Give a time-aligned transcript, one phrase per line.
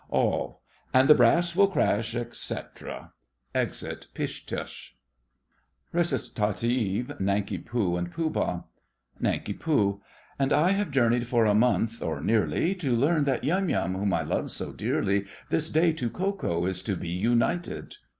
[0.09, 0.63] ALL.
[0.95, 3.13] And the brass will crash, etc.
[3.53, 4.93] [Exit Pish Tush.
[5.93, 8.63] RECIT.—NANKI POO and POOH BAH.
[9.19, 9.63] NANK.
[10.39, 14.11] And I have journeyed for a month, or nearly, To learn that Yum Yum, whom
[14.11, 17.97] I love so dearly, This day to Ko Ko is to be united!